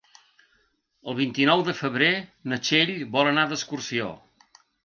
[1.11, 2.09] El vint-i-nou de febrer
[2.53, 4.13] na Txell vol anar d'excursió.